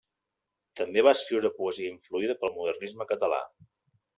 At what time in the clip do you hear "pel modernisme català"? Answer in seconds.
2.41-3.43